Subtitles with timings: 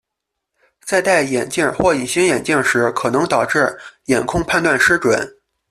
[0.83, 5.37] 在戴眼镜或隐形眼镜时可能导致眼控判断失准。